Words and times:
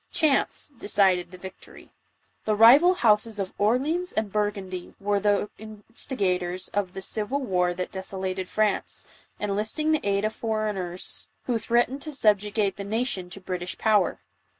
Chance 0.11 0.71
decided 0.79 1.29
the 1.29 1.37
victory. 1.37 1.93
The 2.45 2.55
riyul 2.57 2.95
hous:s 2.97 3.39
ol 3.39 3.49
Orleans 3.59 4.11
and 4.11 4.31
Burgundy 4.31 4.95
were 4.99 5.19
the 5.19 5.51
instigators 5.59 6.69
of 6.69 6.93
the 6.93 7.03
civil 7.03 7.39
war 7.39 7.75
that 7.75 7.91
desolated 7.91 8.49
France, 8.49 9.05
en 9.39 9.55
listing 9.55 9.91
the 9.91 10.01
aid 10.03 10.25
of 10.25 10.33
foreigners 10.33 11.29
who 11.43 11.59
threatened 11.59 12.01
to 12.01 12.11
subjugate 12.13 12.77
the 12.77 12.83
nation— 12.83 13.29
to 13.29 13.39
«Britisli 13.39 13.77
power. 13.77 14.21